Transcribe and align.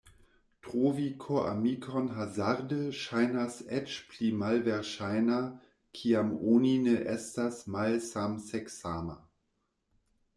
Trovi 0.67 1.03
koramikon 1.23 2.07
hazarde 2.19 2.79
ŝajnas 2.99 3.57
eĉ 3.79 3.97
pli 4.13 4.29
malverŝajna 4.39 5.37
kiam 5.99 6.31
oni 6.55 6.73
ne 6.87 6.95
estas 7.17 7.61
malsamseksama. 7.77 9.19